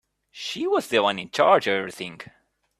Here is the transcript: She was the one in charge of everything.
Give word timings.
She 0.31 0.65
was 0.65 0.87
the 0.87 0.97
one 1.03 1.19
in 1.19 1.29
charge 1.29 1.67
of 1.67 1.73
everything. 1.75 2.21